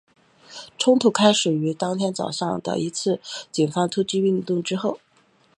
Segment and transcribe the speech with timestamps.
[0.79, 4.99] 冲突开始于当天早上的一次警方突袭行动之后。